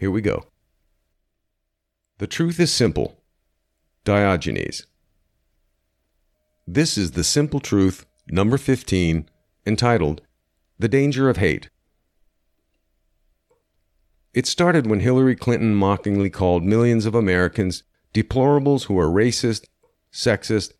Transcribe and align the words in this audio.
Here 0.00 0.10
we 0.10 0.22
go. 0.22 0.46
The 2.20 2.26
truth 2.26 2.58
is 2.58 2.72
simple. 2.72 3.22
Diogenes. 4.04 4.86
This 6.66 6.96
is 6.96 7.10
the 7.10 7.22
simple 7.22 7.60
truth, 7.60 8.06
number 8.26 8.56
15, 8.56 9.28
entitled 9.66 10.22
The 10.78 10.88
Danger 10.88 11.28
of 11.28 11.36
Hate. 11.36 11.68
It 14.32 14.46
started 14.46 14.86
when 14.86 15.00
Hillary 15.00 15.36
Clinton 15.36 15.74
mockingly 15.74 16.30
called 16.30 16.64
millions 16.64 17.04
of 17.04 17.14
Americans 17.14 17.82
deplorables 18.14 18.84
who 18.84 18.98
are 18.98 19.06
racist, 19.06 19.66
sexist, 20.10 20.72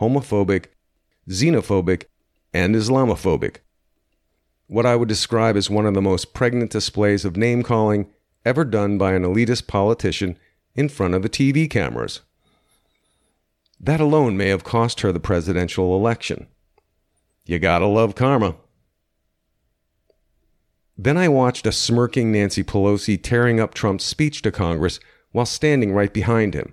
homophobic, 0.00 0.66
xenophobic, 1.28 2.06
and 2.52 2.74
Islamophobic. 2.74 3.58
What 4.66 4.84
I 4.84 4.96
would 4.96 5.08
describe 5.08 5.56
as 5.56 5.70
one 5.70 5.86
of 5.86 5.94
the 5.94 6.02
most 6.02 6.34
pregnant 6.34 6.72
displays 6.72 7.24
of 7.24 7.36
name 7.36 7.62
calling 7.62 8.10
ever 8.44 8.64
done 8.64 8.98
by 8.98 9.12
an 9.14 9.22
elitist 9.22 9.66
politician 9.66 10.38
in 10.74 10.88
front 10.88 11.14
of 11.14 11.22
the 11.22 11.28
TV 11.28 11.68
cameras. 11.68 12.20
That 13.80 14.00
alone 14.00 14.36
may 14.36 14.48
have 14.48 14.64
cost 14.64 15.00
her 15.00 15.12
the 15.12 15.20
presidential 15.20 15.96
election. 15.96 16.46
You 17.44 17.58
gotta 17.58 17.86
love 17.86 18.14
karma. 18.14 18.56
Then 20.96 21.16
I 21.16 21.28
watched 21.28 21.66
a 21.66 21.72
smirking 21.72 22.30
Nancy 22.30 22.62
Pelosi 22.62 23.20
tearing 23.20 23.58
up 23.60 23.74
Trump's 23.74 24.04
speech 24.04 24.42
to 24.42 24.52
Congress 24.52 25.00
while 25.32 25.46
standing 25.46 25.92
right 25.92 26.12
behind 26.12 26.54
him, 26.54 26.72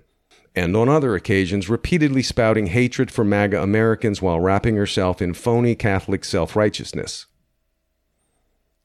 and 0.54 0.76
on 0.76 0.88
other 0.88 1.16
occasions 1.16 1.68
repeatedly 1.68 2.22
spouting 2.22 2.68
hatred 2.68 3.10
for 3.10 3.24
MAGA 3.24 3.60
Americans 3.60 4.22
while 4.22 4.38
wrapping 4.38 4.76
herself 4.76 5.20
in 5.20 5.34
phony 5.34 5.74
Catholic 5.74 6.24
self 6.24 6.54
righteousness. 6.54 7.26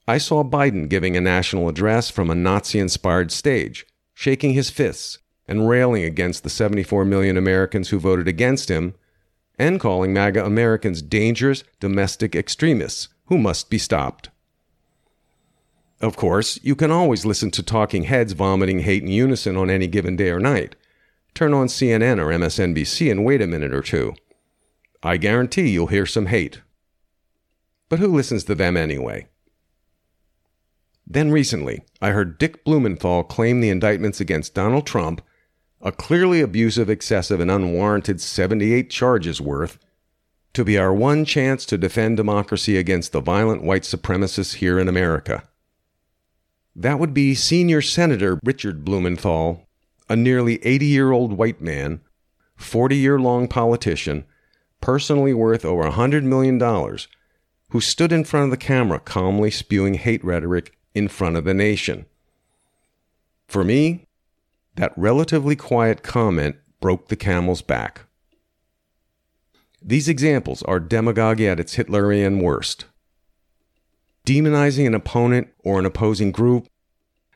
I 0.08 0.19
saw 0.19 0.44
Biden 0.44 0.88
giving 0.88 1.17
a 1.17 1.22
national 1.22 1.67
address 1.67 2.09
from 2.09 2.30
a 2.30 2.36
Nazi 2.36 2.80
inspired 2.80 3.30
stage, 3.31 3.86
shaking 4.14 4.53
his 4.53 4.69
fists 4.69 5.19
and 5.47 5.67
railing 5.67 6.03
against 6.03 6.44
the 6.44 6.49
74 6.49 7.03
million 7.03 7.36
Americans 7.36 7.89
who 7.89 7.99
voted 7.99 8.27
against 8.27 8.69
him, 8.69 8.95
and 9.59 9.80
calling 9.80 10.14
MAGA 10.14 10.45
Americans 10.45 11.02
dangerous 11.02 11.64
domestic 11.80 12.36
extremists 12.36 13.09
who 13.25 13.38
must 13.38 13.69
be 13.69 13.77
stopped. 13.77 14.30
Of 15.99 16.16
course, 16.16 16.59
you 16.64 16.75
can 16.75 16.92
always 16.92 17.25
listen 17.25 17.52
to 17.52 17.64
talking 17.64 18.03
heads 18.03 18.33
vomiting 18.33 18.80
hate 18.80 19.03
in 19.03 19.09
unison 19.09 19.58
on 19.58 19.69
any 19.69 19.88
given 19.88 20.16
day 20.16 20.30
or 20.30 20.39
night. 20.39 20.75
Turn 21.33 21.53
on 21.53 21.67
CNN 21.67 22.19
or 22.19 22.27
MSNBC 22.27 23.11
and 23.11 23.25
wait 23.25 23.42
a 23.42 23.47
minute 23.47 23.73
or 23.73 23.81
two. 23.81 24.14
I 25.02 25.17
guarantee 25.17 25.69
you'll 25.69 25.88
hear 25.88 26.05
some 26.05 26.27
hate. 26.27 26.61
But 27.89 27.99
who 27.99 28.08
listens 28.08 28.44
to 28.45 28.55
them 28.55 28.77
anyway? 28.77 29.27
Then 31.09 31.31
recently, 31.31 31.83
I 32.02 32.09
heard 32.11 32.38
Dick 32.38 32.66
Blumenthal 32.66 33.23
claim 33.23 33.61
the 33.61 33.69
indictments 33.69 34.19
against 34.19 34.53
Donald 34.53 34.86
Trump, 34.86 35.21
a 35.81 35.89
clearly 35.89 36.42
abusive, 36.42 36.89
excessive, 36.89 37.39
and 37.39 37.49
unwarranted 37.49 38.20
78 38.20 38.89
charges 38.89 39.39
worth, 39.39 39.80
to 40.52 40.65
be 40.65 40.77
our 40.77 40.93
one 40.93 41.23
chance 41.23 41.65
to 41.65 41.77
defend 41.77 42.17
democracy 42.17 42.76
against 42.77 43.14
the 43.14 43.21
violent 43.21 43.64
white 43.64 43.83
supremacists 43.83 44.55
here 44.55 44.77
in 44.77 44.89
America. 44.89 45.43
That 46.76 46.99
would 46.99 47.14
be 47.14 47.36
senior 47.36 47.81
Senator 47.81 48.37
Richard 48.43 48.83
Blumenthal, 48.83 49.65
a 50.10 50.15
nearly 50.15 50.64
80 50.65 50.86
year 50.87 51.11
old 51.11 51.33
white 51.33 51.61
man, 51.61 52.02
40 52.58 52.98
year 52.98 53.17
long 53.17 53.48
politician, 53.48 54.26
personally 54.81 55.33
worth 55.33 55.64
over 55.64 55.83
$100 55.83 56.23
million, 56.23 56.60
who 57.70 57.80
stood 57.80 58.11
in 58.11 58.26
front 58.26 58.45
of 58.45 58.52
the 58.52 58.58
camera 58.58 58.99
calmly 58.99 59.49
spewing 59.49 59.93
hate 59.93 60.23
rhetoric 60.23 60.77
in 60.97 61.08
front 61.08 61.37
of 61.37 61.45
the 61.45 61.53
nation. 61.53 62.05
For 63.47 63.63
me, 63.63 64.08
that 64.75 64.93
relatively 64.97 65.55
quiet 65.55 66.03
comment 66.03 66.58
broke 66.80 67.08
the 67.08 67.15
camel's 67.15 67.61
back. 67.61 68.02
These 69.81 70.09
examples 70.09 70.63
are 70.63 70.80
demagoguery 70.80 71.47
at 71.47 71.59
its 71.59 71.75
Hitlerian 71.75 72.41
worst 72.41 72.86
demonizing 74.27 74.86
an 74.86 74.93
opponent 74.93 75.47
or 75.63 75.80
an 75.80 75.86
opposing 75.86 76.33
group, 76.33 76.67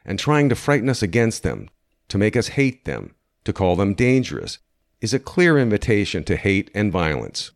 and 0.04 0.20
trying 0.20 0.50
to 0.50 0.56
frighten 0.56 0.90
us 0.90 1.02
against 1.02 1.42
them, 1.42 1.70
to 2.10 2.18
make 2.18 2.36
us 2.36 2.50
hate 2.50 2.84
them, 2.84 3.16
to 3.46 3.54
call 3.54 3.78
them 3.78 3.94
dangerous, 3.94 4.60
is 5.00 5.14
a 5.14 5.20
clear 5.20 5.58
invitation 5.58 6.22
to 6.26 6.36
hate 6.36 6.70
and 6.76 6.92
violence. 6.92 7.52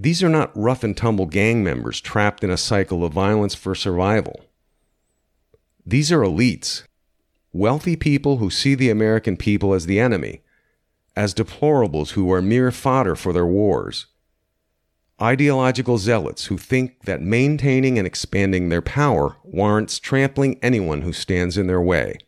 These 0.00 0.22
are 0.22 0.28
not 0.28 0.56
rough 0.56 0.84
and 0.84 0.96
tumble 0.96 1.26
gang 1.26 1.64
members 1.64 2.00
trapped 2.00 2.44
in 2.44 2.50
a 2.50 2.56
cycle 2.56 3.04
of 3.04 3.12
violence 3.12 3.54
for 3.54 3.74
survival. 3.74 4.44
These 5.84 6.12
are 6.12 6.20
elites, 6.20 6.84
wealthy 7.52 7.96
people 7.96 8.36
who 8.36 8.50
see 8.50 8.74
the 8.74 8.90
American 8.90 9.36
people 9.36 9.74
as 9.74 9.86
the 9.86 9.98
enemy, 9.98 10.42
as 11.16 11.34
deplorables 11.34 12.10
who 12.10 12.30
are 12.30 12.42
mere 12.42 12.70
fodder 12.70 13.16
for 13.16 13.32
their 13.32 13.46
wars 13.46 14.06
ideological 15.20 15.98
zealots 15.98 16.46
who 16.46 16.56
think 16.56 17.04
that 17.04 17.20
maintaining 17.20 17.98
and 17.98 18.06
expanding 18.06 18.68
their 18.68 18.82
power 18.82 19.36
warrants 19.42 19.98
trampling 19.98 20.58
anyone 20.62 21.02
who 21.02 21.12
stands 21.12 21.58
in 21.58 21.66
their 21.66 21.80
way. 21.80 22.18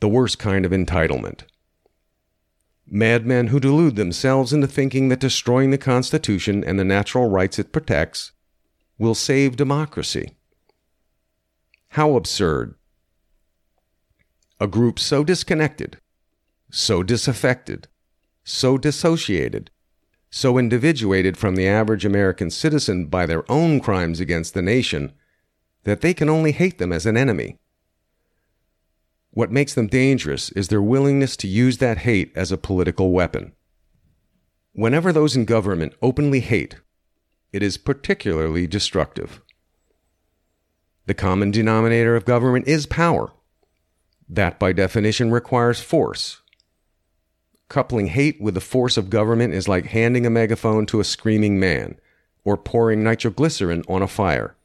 The 0.00 0.08
worst 0.08 0.38
kind 0.38 0.64
of 0.64 0.72
entitlement. 0.72 1.42
Madmen 2.90 3.48
who 3.48 3.60
delude 3.60 3.96
themselves 3.96 4.52
into 4.52 4.66
thinking 4.66 5.08
that 5.08 5.20
destroying 5.20 5.70
the 5.70 5.78
Constitution 5.78 6.64
and 6.64 6.78
the 6.78 6.84
natural 6.84 7.28
rights 7.28 7.58
it 7.58 7.72
protects 7.72 8.32
will 8.98 9.14
save 9.14 9.56
democracy. 9.56 10.36
How 11.90 12.16
absurd. 12.16 12.74
A 14.60 14.66
group 14.66 14.98
so 14.98 15.22
disconnected, 15.22 15.98
so 16.70 17.02
disaffected, 17.02 17.88
so 18.44 18.76
dissociated, 18.76 19.70
so 20.30 20.58
individuated 20.58 21.36
from 21.36 21.54
the 21.54 21.68
average 21.68 22.04
American 22.04 22.50
citizen 22.50 23.06
by 23.06 23.24
their 23.24 23.50
own 23.50 23.80
crimes 23.80 24.20
against 24.20 24.54
the 24.54 24.62
nation 24.62 25.12
that 25.84 26.00
they 26.00 26.12
can 26.12 26.28
only 26.28 26.52
hate 26.52 26.78
them 26.78 26.92
as 26.92 27.06
an 27.06 27.16
enemy. 27.16 27.58
What 29.30 29.52
makes 29.52 29.74
them 29.74 29.86
dangerous 29.86 30.50
is 30.52 30.68
their 30.68 30.82
willingness 30.82 31.36
to 31.38 31.48
use 31.48 31.78
that 31.78 31.98
hate 31.98 32.32
as 32.34 32.50
a 32.50 32.58
political 32.58 33.12
weapon. 33.12 33.52
Whenever 34.72 35.12
those 35.12 35.36
in 35.36 35.44
government 35.44 35.94
openly 36.02 36.40
hate, 36.40 36.76
it 37.52 37.62
is 37.62 37.78
particularly 37.78 38.66
destructive. 38.66 39.42
The 41.06 41.14
common 41.14 41.50
denominator 41.50 42.16
of 42.16 42.24
government 42.24 42.68
is 42.68 42.86
power. 42.86 43.32
That, 44.28 44.58
by 44.58 44.72
definition, 44.72 45.30
requires 45.30 45.80
force, 45.80 46.42
Coupling 47.68 48.06
hate 48.06 48.40
with 48.40 48.54
the 48.54 48.62
force 48.62 48.96
of 48.96 49.10
government 49.10 49.52
is 49.52 49.68
like 49.68 49.86
handing 49.86 50.24
a 50.24 50.30
megaphone 50.30 50.86
to 50.86 51.00
a 51.00 51.04
screaming 51.04 51.60
man 51.60 52.00
or 52.42 52.56
pouring 52.56 53.04
nitroglycerin 53.04 53.84
on 53.88 54.00
a 54.00 54.08
fire. 54.08 54.56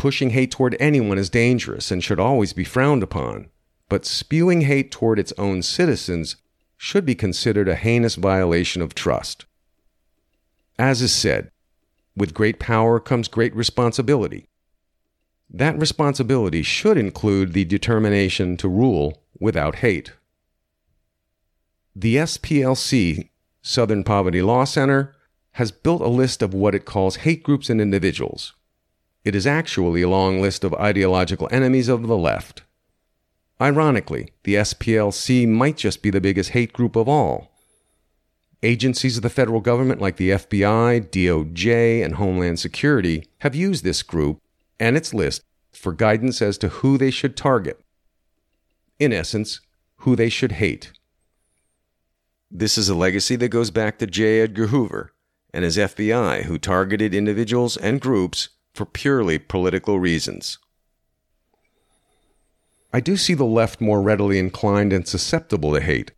Pushing 0.00 0.30
hate 0.30 0.50
toward 0.50 0.78
anyone 0.80 1.18
is 1.18 1.28
dangerous 1.28 1.90
and 1.90 2.02
should 2.02 2.18
always 2.18 2.54
be 2.54 2.64
frowned 2.64 3.02
upon, 3.02 3.50
but 3.90 4.06
spewing 4.06 4.62
hate 4.62 4.90
toward 4.90 5.18
its 5.18 5.34
own 5.36 5.60
citizens 5.60 6.36
should 6.78 7.04
be 7.04 7.14
considered 7.14 7.68
a 7.68 7.76
heinous 7.76 8.14
violation 8.14 8.80
of 8.80 8.94
trust. 8.94 9.44
As 10.78 11.02
is 11.02 11.12
said, 11.12 11.50
with 12.16 12.32
great 12.32 12.58
power 12.58 12.98
comes 12.98 13.28
great 13.28 13.54
responsibility. 13.54 14.48
That 15.50 15.78
responsibility 15.78 16.62
should 16.62 16.96
include 16.96 17.52
the 17.52 17.66
determination 17.66 18.56
to 18.56 18.68
rule 18.70 19.22
without 19.38 19.74
hate. 19.84 20.12
The 21.94 22.16
SPLC, 22.16 23.28
Southern 23.60 24.02
Poverty 24.04 24.40
Law 24.40 24.64
Center, 24.64 25.14
has 25.52 25.70
built 25.70 26.00
a 26.00 26.08
list 26.08 26.40
of 26.40 26.54
what 26.54 26.74
it 26.74 26.86
calls 26.86 27.16
hate 27.16 27.42
groups 27.42 27.68
and 27.68 27.82
individuals. 27.82 28.54
It 29.24 29.34
is 29.34 29.46
actually 29.46 30.02
a 30.02 30.08
long 30.08 30.40
list 30.40 30.64
of 30.64 30.74
ideological 30.74 31.48
enemies 31.50 31.88
of 31.88 32.06
the 32.06 32.16
left. 32.16 32.62
Ironically, 33.60 34.32
the 34.44 34.54
SPLC 34.54 35.46
might 35.46 35.76
just 35.76 36.02
be 36.02 36.08
the 36.08 36.20
biggest 36.20 36.50
hate 36.50 36.72
group 36.72 36.96
of 36.96 37.08
all. 37.08 37.50
Agencies 38.62 39.18
of 39.18 39.22
the 39.22 39.28
federal 39.28 39.60
government 39.60 40.00
like 40.00 40.16
the 40.16 40.30
FBI, 40.30 41.10
DOJ, 41.10 42.02
and 42.02 42.14
Homeland 42.14 42.58
Security 42.58 43.26
have 43.40 43.54
used 43.54 43.84
this 43.84 44.02
group 44.02 44.38
and 44.78 44.96
its 44.96 45.12
list 45.12 45.42
for 45.72 45.92
guidance 45.92 46.40
as 46.40 46.56
to 46.58 46.68
who 46.68 46.96
they 46.96 47.10
should 47.10 47.36
target. 47.36 47.80
In 48.98 49.12
essence, 49.12 49.60
who 49.98 50.16
they 50.16 50.30
should 50.30 50.52
hate. 50.52 50.92
This 52.50 52.78
is 52.78 52.88
a 52.88 52.94
legacy 52.94 53.36
that 53.36 53.48
goes 53.48 53.70
back 53.70 53.98
to 53.98 54.06
J. 54.06 54.40
Edgar 54.40 54.68
Hoover 54.68 55.12
and 55.52 55.64
his 55.64 55.76
FBI, 55.76 56.44
who 56.44 56.58
targeted 56.58 57.14
individuals 57.14 57.76
and 57.76 58.00
groups 58.00 58.48
for 58.74 58.86
purely 58.86 59.38
political 59.38 59.98
reasons. 59.98 60.58
I 62.92 63.00
do 63.00 63.16
see 63.16 63.34
the 63.34 63.44
left 63.44 63.80
more 63.80 64.02
readily 64.02 64.38
inclined 64.38 64.92
and 64.92 65.06
susceptible 65.06 65.72
to 65.74 65.80
hate, 65.80 66.12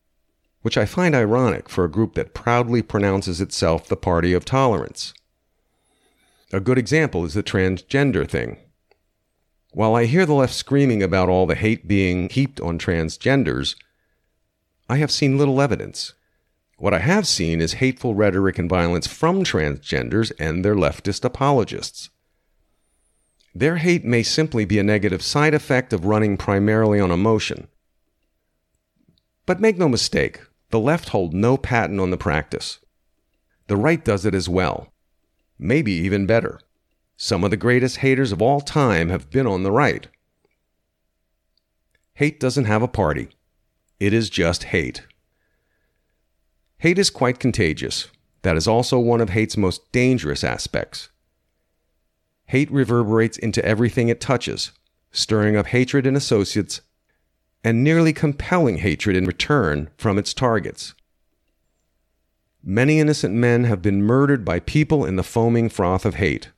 which 0.63 0.79
I 0.79 0.87
find 0.87 1.15
ironic 1.15 1.69
for 1.69 1.85
a 1.85 1.91
group 1.91 2.15
that 2.15 2.35
proudly 2.35 2.83
pronounces 2.83 3.41
itself 3.41 3.89
the 3.89 3.97
party 3.97 4.33
of 4.33 4.45
tolerance. 4.45 5.13
A 6.53 6.61
good 6.61 6.79
example 6.79 7.25
is 7.25 7.35
the 7.35 7.43
transgender 7.43 8.29
thing. 8.29 8.59
While 9.73 9.95
I 9.95 10.05
hear 10.05 10.27
the 10.27 10.35
left 10.35 10.55
screaming 10.55 11.03
about 11.03 11.29
all 11.29 11.47
the 11.47 11.55
hate 11.55 11.89
being 11.89 12.29
heaped 12.29 12.61
on 12.61 12.79
transgenders, 12.79 13.75
I 14.89 14.97
have 14.97 15.11
seen 15.11 15.39
little 15.39 15.61
evidence. 15.61 16.13
What 16.77 16.93
I 16.93 16.99
have 16.99 17.27
seen 17.27 17.61
is 17.61 17.75
hateful 17.75 18.15
rhetoric 18.15 18.59
and 18.59 18.69
violence 18.69 19.07
from 19.07 19.45
transgenders 19.45 20.33
and 20.39 20.65
their 20.65 20.75
leftist 20.75 21.25
apologists. 21.25 22.11
Their 23.55 23.77
hate 23.77 24.05
may 24.05 24.23
simply 24.23 24.65
be 24.65 24.79
a 24.79 24.83
negative 24.83 25.23
side 25.23 25.55
effect 25.55 25.93
of 25.93 26.07
running 26.07 26.37
primarily 26.37 26.99
on 26.99 27.11
emotion. 27.11 27.69
But 29.45 29.61
make 29.61 29.77
no 29.77 29.89
mistake, 29.89 30.41
the 30.71 30.81
left 30.81 31.11
hold 31.11 31.35
no 31.35 31.57
patent 31.57 32.01
on 32.01 32.11
the 32.11 32.17
practice. 32.17 32.79
The 33.67 33.77
right 33.77 34.03
does 34.03 34.25
it 34.25 34.35
as 34.35 34.49
well. 34.49 34.93
Maybe 35.59 35.93
even 35.93 36.27
better. 36.27 36.61
Some 37.17 37.45
of 37.45 37.51
the 37.51 37.57
greatest 37.57 37.99
haters 37.99 38.33
of 38.33 38.41
all 38.41 38.61
time 38.61 39.11
have 39.11 39.31
been 39.31 39.47
on 39.47 39.63
the 39.63 39.71
right. 39.71 40.09
Hate 42.15 42.41
doesn't 42.41 42.65
have 42.65 42.83
a 42.83 42.89
party. 42.89 43.29
It 44.01 44.13
is 44.13 44.31
just 44.31 44.65
hate. 44.65 45.07
Hate 46.79 46.99
is 46.99 47.11
quite 47.11 47.39
contagious. 47.39 48.09
That 48.43 48.57
is 48.57 48.67
also 48.67 48.99
one 48.99 49.21
of 49.21 49.31
hate's 49.31 49.57
most 49.57 49.93
dangerous 49.93 50.43
aspects. 50.43 51.11
Hate 52.53 52.71
reverberates 52.71 53.39
into 53.39 53.65
everything 53.65 54.11
it 54.11 54.21
touches, 54.21 54.73
stirring 55.11 55.57
up 55.57 55.69
hatred 55.69 56.07
in 56.07 56.15
associates 56.15 56.83
and 57.65 57.83
nearly 57.83 58.13
compelling 58.13 58.77
hatred 58.77 59.17
in 59.17 59.25
return 59.25 59.89
from 59.97 60.19
its 60.19 60.35
targets. 60.35 60.93
Many 62.63 63.01
innocent 63.01 63.35
men 63.35 63.65
have 63.65 63.81
been 63.81 64.03
murdered 64.03 64.45
by 64.45 64.61
people 64.61 65.07
in 65.07 65.17
the 65.17 65.23
foaming 65.23 65.71
froth 65.71 66.05
of 66.05 66.17
hate. 66.17 66.51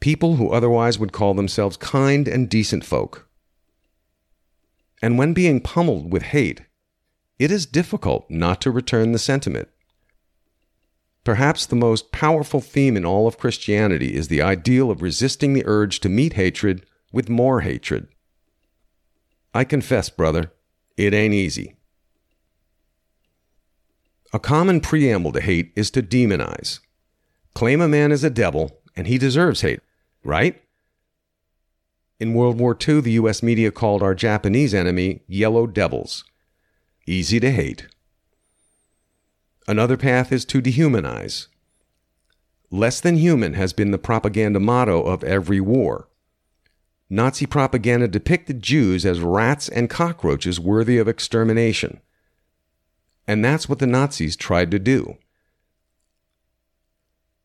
People 0.00 0.36
who 0.36 0.50
otherwise 0.50 0.98
would 0.98 1.10
call 1.10 1.32
themselves 1.32 1.78
kind 1.78 2.28
and 2.28 2.50
decent 2.50 2.84
folk. 2.84 3.26
And 5.00 5.16
when 5.16 5.32
being 5.32 5.62
pummeled 5.62 6.12
with 6.12 6.24
hate, 6.24 6.66
it 7.38 7.50
is 7.50 7.64
difficult 7.64 8.30
not 8.30 8.60
to 8.60 8.70
return 8.70 9.12
the 9.12 9.18
sentiment. 9.18 9.70
Perhaps 11.24 11.66
the 11.66 11.76
most 11.76 12.10
powerful 12.10 12.60
theme 12.60 12.96
in 12.96 13.04
all 13.04 13.28
of 13.28 13.38
Christianity 13.38 14.14
is 14.14 14.28
the 14.28 14.42
ideal 14.42 14.90
of 14.90 15.02
resisting 15.02 15.52
the 15.52 15.62
urge 15.66 16.00
to 16.00 16.08
meet 16.08 16.32
hatred 16.32 16.84
with 17.12 17.28
more 17.28 17.60
hatred. 17.60 18.08
I 19.54 19.64
confess, 19.64 20.08
brother, 20.08 20.52
it 20.96 21.14
ain't 21.14 21.34
easy. 21.34 21.76
A 24.32 24.40
common 24.40 24.80
preamble 24.80 25.32
to 25.32 25.40
hate 25.40 25.72
is 25.76 25.90
to 25.90 26.02
demonize. 26.02 26.80
Claim 27.54 27.80
a 27.80 27.88
man 27.88 28.10
is 28.10 28.24
a 28.24 28.30
devil, 28.30 28.80
and 28.96 29.06
he 29.06 29.18
deserves 29.18 29.60
hate, 29.60 29.80
right? 30.24 30.62
In 32.18 32.34
World 32.34 32.58
War 32.58 32.76
II, 32.76 33.00
the 33.02 33.12
US 33.12 33.42
media 33.42 33.70
called 33.70 34.02
our 34.02 34.14
Japanese 34.14 34.72
enemy 34.72 35.22
yellow 35.28 35.66
devils. 35.66 36.24
Easy 37.06 37.38
to 37.40 37.50
hate. 37.50 37.88
Another 39.68 39.96
path 39.96 40.32
is 40.32 40.44
to 40.46 40.60
dehumanize. 40.60 41.46
Less 42.70 43.00
than 43.00 43.16
human 43.16 43.54
has 43.54 43.72
been 43.72 43.90
the 43.90 43.98
propaganda 43.98 44.58
motto 44.58 45.02
of 45.02 45.22
every 45.22 45.60
war. 45.60 46.08
Nazi 47.10 47.44
propaganda 47.44 48.08
depicted 48.08 48.62
Jews 48.62 49.04
as 49.04 49.20
rats 49.20 49.68
and 49.68 49.90
cockroaches 49.90 50.58
worthy 50.58 50.96
of 50.96 51.06
extermination. 51.06 52.00
And 53.26 53.44
that's 53.44 53.68
what 53.68 53.78
the 53.78 53.86
Nazis 53.86 54.34
tried 54.34 54.70
to 54.70 54.78
do. 54.78 55.18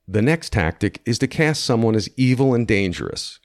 The 0.08 0.22
next 0.22 0.54
tactic 0.54 1.02
is 1.06 1.20
to 1.20 1.28
cast 1.28 1.66
someone 1.66 1.96
as 1.96 2.10
evil 2.16 2.54
and 2.54 2.66
dangerous. 2.66 3.40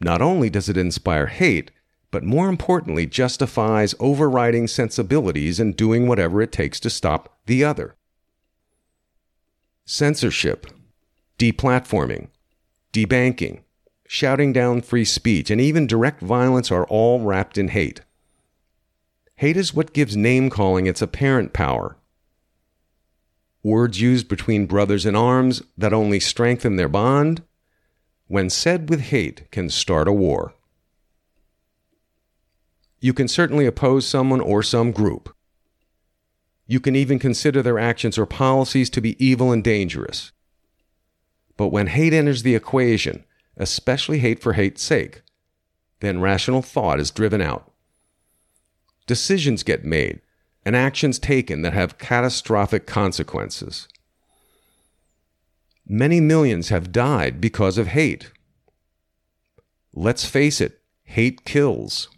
Not 0.00 0.22
only 0.22 0.48
does 0.48 0.68
it 0.68 0.76
inspire 0.76 1.26
hate, 1.26 1.72
but 2.10 2.24
more 2.24 2.48
importantly, 2.48 3.06
justifies 3.06 3.94
overriding 4.00 4.66
sensibilities 4.66 5.60
and 5.60 5.76
doing 5.76 6.06
whatever 6.06 6.42
it 6.42 6.52
takes 6.52 6.80
to 6.80 6.90
stop 6.90 7.38
the 7.46 7.64
other. 7.64 7.94
Censorship, 9.84 10.66
deplatforming, 11.38 12.28
debanking, 12.92 13.60
shouting 14.06 14.52
down 14.52 14.82
free 14.82 15.04
speech, 15.04 15.50
and 15.50 15.60
even 15.60 15.86
direct 15.86 16.20
violence 16.20 16.70
are 16.70 16.84
all 16.86 17.20
wrapped 17.20 17.56
in 17.56 17.68
hate. 17.68 18.00
Hate 19.36 19.56
is 19.56 19.72
what 19.72 19.92
gives 19.92 20.16
name 20.16 20.50
calling 20.50 20.86
its 20.86 21.00
apparent 21.00 21.52
power. 21.52 21.96
Words 23.62 24.00
used 24.00 24.28
between 24.28 24.66
brothers 24.66 25.06
in 25.06 25.14
arms 25.14 25.62
that 25.78 25.92
only 25.92 26.18
strengthen 26.18 26.76
their 26.76 26.88
bond, 26.88 27.42
when 28.26 28.50
said 28.50 28.88
with 28.88 29.00
hate, 29.00 29.50
can 29.50 29.70
start 29.70 30.08
a 30.08 30.12
war. 30.12 30.54
You 33.00 33.12
can 33.12 33.28
certainly 33.28 33.66
oppose 33.66 34.06
someone 34.06 34.40
or 34.40 34.62
some 34.62 34.92
group. 34.92 35.34
You 36.66 36.80
can 36.80 36.94
even 36.94 37.18
consider 37.18 37.62
their 37.62 37.78
actions 37.78 38.18
or 38.18 38.26
policies 38.26 38.90
to 38.90 39.00
be 39.00 39.22
evil 39.24 39.52
and 39.52 39.64
dangerous. 39.64 40.32
But 41.56 41.68
when 41.68 41.88
hate 41.88 42.12
enters 42.12 42.42
the 42.42 42.54
equation, 42.54 43.24
especially 43.56 44.20
hate 44.20 44.40
for 44.40 44.52
hate's 44.52 44.82
sake, 44.82 45.22
then 46.00 46.20
rational 46.20 46.62
thought 46.62 47.00
is 47.00 47.10
driven 47.10 47.40
out 47.40 47.70
decisions 49.10 49.64
get 49.64 49.84
made, 49.84 50.20
and 50.64 50.76
actions 50.76 51.18
taken 51.18 51.62
that 51.62 51.72
have 51.72 51.98
catastrophic 51.98 52.86
consequences. 52.86 53.88
Many 55.84 56.20
millions 56.20 56.68
have 56.68 56.92
died 56.92 57.40
because 57.40 57.76
of 57.76 57.88
hate. 57.88 58.30
Let's 59.92 60.24
face 60.24 60.60
it, 60.60 60.80
hate 61.02 61.44
kills. 61.44 62.08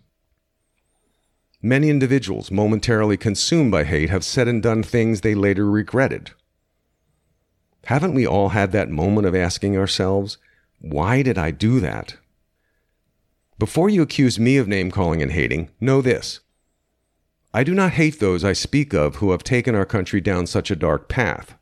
Many 1.64 1.90
individuals 1.90 2.50
momentarily 2.50 3.16
consumed 3.16 3.70
by 3.70 3.84
hate 3.84 4.10
have 4.10 4.24
said 4.24 4.48
and 4.48 4.60
done 4.60 4.82
things 4.82 5.20
they 5.20 5.36
later 5.36 5.70
regretted. 5.70 6.32
Haven't 7.84 8.14
we 8.14 8.26
all 8.26 8.48
had 8.48 8.72
that 8.72 8.90
moment 8.90 9.28
of 9.28 9.34
asking 9.34 9.76
ourselves, 9.76 10.38
why 10.80 11.22
did 11.22 11.38
I 11.38 11.52
do 11.52 11.78
that? 11.78 12.16
Before 13.60 13.88
you 13.88 14.02
accuse 14.02 14.40
me 14.40 14.56
of 14.56 14.66
name 14.66 14.90
calling 14.90 15.22
and 15.22 15.30
hating, 15.30 15.70
know 15.80 16.02
this 16.02 16.40
I 17.54 17.62
do 17.62 17.74
not 17.74 17.92
hate 17.92 18.18
those 18.18 18.42
I 18.42 18.54
speak 18.54 18.92
of 18.92 19.16
who 19.16 19.30
have 19.30 19.44
taken 19.44 19.76
our 19.76 19.86
country 19.86 20.20
down 20.20 20.48
such 20.48 20.70
a 20.70 20.76
dark 20.76 21.08
path. 21.08 21.54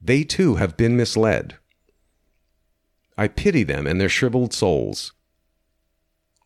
They 0.00 0.22
too 0.22 0.56
have 0.56 0.76
been 0.76 0.96
misled. 0.96 1.56
I 3.16 3.26
pity 3.26 3.64
them 3.64 3.84
and 3.86 4.00
their 4.00 4.08
shriveled 4.08 4.52
souls. 4.52 5.12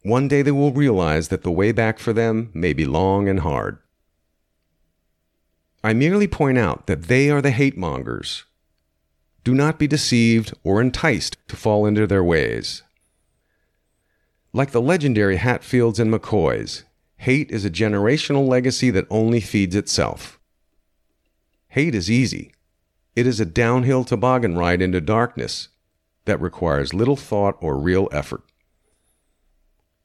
One 0.03 0.27
day 0.27 0.43
they 0.43 0.51
will 0.51 0.73
realize 0.73 1.29
that 1.29 1.43
the 1.43 1.51
way 1.51 1.71
back 1.71 1.99
for 1.99 2.13
them 2.13 2.51
may 2.53 2.73
be 2.73 2.85
long 2.85 3.29
and 3.29 3.41
hard. 3.41 3.79
I 5.85 5.93
merely 5.93 6.29
point 6.29 6.59
out 6.59 6.87
that 6.87 7.05
they 7.05 7.31
are 7.31 7.41
the 7.41 7.51
hate 7.51 7.77
mongers. 7.77 8.45
Do 9.45 9.55
not 9.55 9.79
be 9.79 9.87
deceived 9.87 10.55
or 10.63 10.81
enticed 10.81 11.37
to 11.49 11.57
fall 11.57 11.87
into 11.87 12.07
their 12.07 12.23
ways. 12.23 12.83
Like 14.53 14.71
the 14.71 14.83
legendary 14.83 15.37
Hatfields 15.37 15.99
and 15.99 16.13
McCoys, 16.13 16.83
Hate 17.17 17.51
is 17.53 17.65
a 17.65 17.71
generational 17.71 18.49
legacy 18.49 18.91
that 18.91 19.07
only 19.09 19.41
feeds 19.41 19.77
itself. 19.77 20.41
Hate 21.69 21.95
is 21.95 22.11
easy. 22.11 22.53
It 23.15 23.27
is 23.27 23.39
a 23.39 23.47
downhill 23.47 24.03
toboggan 24.03 24.59
ride 24.59 24.83
into 24.83 25.01
darkness 25.01 25.69
that 26.25 26.41
requires 26.41 26.93
little 26.93 27.17
thought 27.17 27.57
or 27.61 27.79
real 27.79 28.09
effort. 28.11 28.43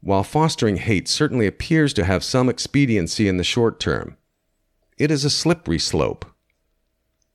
While 0.01 0.23
fostering 0.23 0.77
hate 0.77 1.07
certainly 1.07 1.47
appears 1.47 1.93
to 1.93 2.05
have 2.05 2.23
some 2.23 2.49
expediency 2.49 3.27
in 3.27 3.37
the 3.37 3.43
short 3.43 3.79
term, 3.79 4.17
it 4.97 5.11
is 5.11 5.25
a 5.25 5.29
slippery 5.29 5.79
slope. 5.79 6.25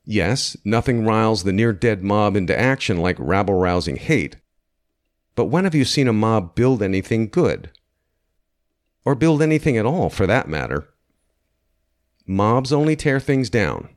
Yes, 0.05 0.57
nothing 0.65 1.05
riles 1.05 1.43
the 1.43 1.53
near 1.53 1.71
dead 1.71 2.03
mob 2.03 2.35
into 2.35 2.57
action 2.59 2.97
like 2.97 3.15
rabble 3.19 3.55
rousing 3.55 3.95
hate. 3.95 4.37
But 5.35 5.45
when 5.45 5.63
have 5.63 5.75
you 5.75 5.85
seen 5.85 6.07
a 6.07 6.13
mob 6.13 6.55
build 6.55 6.81
anything 6.81 7.27
good? 7.27 7.69
or 9.05 9.15
build 9.15 9.41
anything 9.41 9.77
at 9.77 9.85
all 9.85 10.09
for 10.09 10.25
that 10.27 10.47
matter. 10.47 10.89
Mobs 12.25 12.71
only 12.71 12.95
tear 12.95 13.19
things 13.19 13.49
down, 13.49 13.89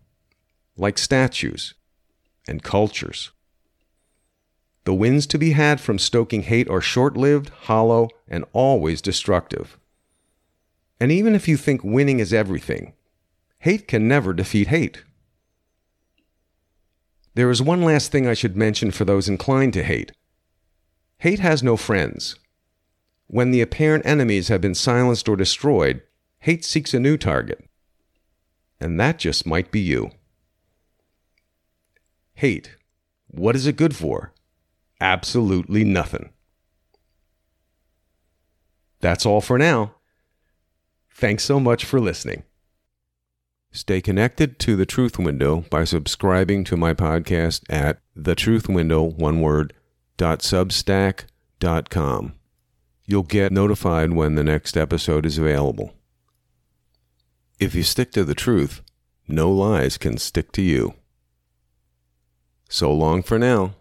like 0.76 0.99
statues 0.99 1.75
and 2.49 2.62
cultures. 2.62 3.30
The 4.87 4.95
wins 4.95 5.26
to 5.26 5.38
be 5.38 5.50
had 5.50 5.81
from 5.81 5.99
stoking 5.99 6.43
hate 6.43 6.71
are 6.71 6.81
short 6.81 7.16
lived, 7.16 7.49
hollow, 7.49 8.09
and 8.28 8.45
always 8.52 9.02
destructive. 9.02 9.76
And 11.00 11.11
even 11.11 11.35
if 11.35 11.49
you 11.49 11.57
think 11.57 11.83
winning 11.83 12.21
is 12.21 12.33
everything, 12.33 12.93
hate 13.59 13.88
can 13.88 14.07
never 14.07 14.33
defeat 14.33 14.69
hate. 14.69 15.02
There 17.35 17.50
is 17.50 17.61
one 17.61 17.83
last 17.83 18.12
thing 18.12 18.28
I 18.28 18.35
should 18.35 18.57
mention 18.57 18.93
for 18.93 19.05
those 19.05 19.28
inclined 19.28 19.73
to 19.73 19.83
hate. 19.83 20.12
Hate 21.19 21.40
has 21.40 21.64
no 21.64 21.76
friends. 21.76 22.37
When 23.26 23.50
the 23.50 23.62
apparent 23.62 24.07
enemies 24.07 24.47
have 24.49 24.61
been 24.61 24.76
silenced 24.76 25.28
or 25.28 25.35
destroyed, 25.35 26.00
hate 26.38 26.64
seeks 26.64 26.95
a 26.95 27.00
new 27.00 27.16
target. 27.16 27.69
And 28.81 29.00
that 29.00 29.19
just 29.19 29.49
might 29.49 29.73
be 29.73 29.81
you. 29.81 30.12
Hate. 32.35 32.76
What 33.26 33.57
is 33.57 33.66
it 33.66 33.76
good 33.76 33.97
for? 33.97 34.33
Absolutely 35.00 35.85
nothing. 35.85 36.31
That's 39.00 39.26
all 39.26 39.41
for 39.41 39.59
now. 39.59 39.97
Thanks 41.12 41.45
so 41.45 41.61
much 41.61 41.85
for 41.85 42.00
listening. 42.00 42.45
Stay 43.73 44.00
connected 44.00 44.59
to 44.61 44.75
The 44.75 44.87
Truth 44.87 45.19
Window 45.19 45.65
by 45.71 45.85
subscribing 45.85 46.65
to 46.65 46.76
my 46.76 46.95
podcast 46.95 47.62
at 47.69 48.00
The 48.15 48.35
Truth 48.35 48.69
Window, 48.69 49.03
one 49.03 49.43
word, 49.43 49.75
dot 50.17 50.41
substack. 50.41 51.25
You'll 53.05 53.23
get 53.23 53.53
notified 53.53 54.12
when 54.12 54.35
the 54.35 54.45
next 54.45 54.76
episode 54.76 55.26
is 55.26 55.38
available. 55.38 55.93
If 57.59 57.75
you 57.75 57.83
stick 57.83 58.12
to 58.12 58.25
the 58.25 58.35
truth, 58.35 58.83
no 59.29 59.50
lies 59.50 59.99
can 59.99 60.19
stick 60.19 60.53
to 60.53 60.62
you. 60.62 60.95
So 62.69 62.93
long 62.93 63.23
for 63.23 63.38
now. 63.38 63.75